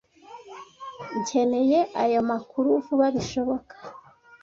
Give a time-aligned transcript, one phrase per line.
[1.21, 3.75] Nkeneye ayo makuru vuba bishoboka.